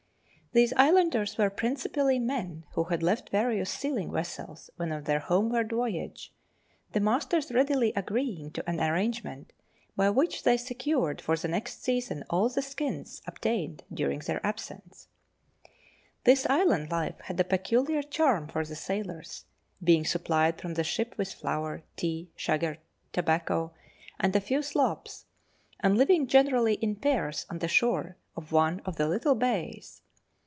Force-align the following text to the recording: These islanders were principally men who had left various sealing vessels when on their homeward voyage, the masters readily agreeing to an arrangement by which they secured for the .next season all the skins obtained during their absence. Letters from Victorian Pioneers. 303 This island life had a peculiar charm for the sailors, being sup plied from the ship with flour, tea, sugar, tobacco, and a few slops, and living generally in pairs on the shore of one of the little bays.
These 0.53 0.73
islanders 0.73 1.37
were 1.37 1.49
principally 1.49 2.19
men 2.19 2.65
who 2.73 2.83
had 2.83 3.01
left 3.01 3.29
various 3.29 3.69
sealing 3.69 4.11
vessels 4.11 4.69
when 4.75 4.91
on 4.91 5.03
their 5.05 5.19
homeward 5.21 5.69
voyage, 5.69 6.33
the 6.91 6.99
masters 6.99 7.53
readily 7.53 7.93
agreeing 7.95 8.51
to 8.51 8.69
an 8.69 8.81
arrangement 8.81 9.53
by 9.95 10.09
which 10.09 10.43
they 10.43 10.57
secured 10.57 11.21
for 11.21 11.37
the 11.37 11.47
.next 11.47 11.83
season 11.85 12.25
all 12.29 12.49
the 12.49 12.61
skins 12.61 13.21
obtained 13.25 13.85
during 13.93 14.19
their 14.19 14.45
absence. 14.45 15.07
Letters 16.27 16.43
from 16.45 16.55
Victorian 16.59 16.89
Pioneers. 16.89 16.89
303 16.91 16.91
This 16.91 16.91
island 16.91 16.91
life 16.91 17.25
had 17.27 17.39
a 17.39 17.43
peculiar 17.45 18.03
charm 18.03 18.47
for 18.49 18.65
the 18.65 18.75
sailors, 18.75 19.45
being 19.81 20.03
sup 20.03 20.25
plied 20.25 20.59
from 20.59 20.73
the 20.73 20.83
ship 20.83 21.15
with 21.17 21.31
flour, 21.31 21.83
tea, 21.95 22.29
sugar, 22.35 22.79
tobacco, 23.13 23.71
and 24.19 24.35
a 24.35 24.41
few 24.41 24.61
slops, 24.61 25.27
and 25.79 25.97
living 25.97 26.27
generally 26.27 26.73
in 26.73 26.97
pairs 26.97 27.45
on 27.49 27.59
the 27.59 27.69
shore 27.69 28.17
of 28.35 28.51
one 28.51 28.81
of 28.81 28.97
the 28.97 29.07
little 29.07 29.35
bays. 29.35 30.01